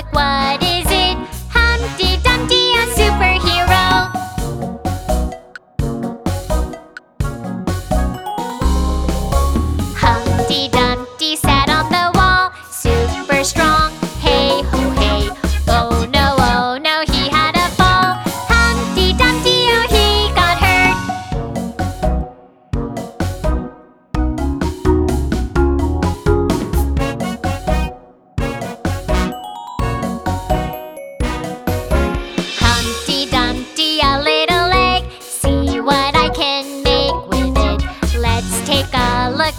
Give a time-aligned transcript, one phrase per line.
[0.00, 0.59] Look what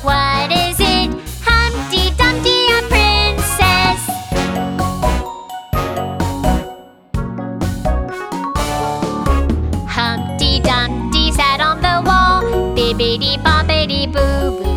[0.03, 1.13] What is it?
[1.45, 4.01] Humpty Dumpty, princess.
[9.87, 12.73] Humpty Dumpty sat on the wall.
[12.73, 12.95] Boo
[14.07, 14.70] boo.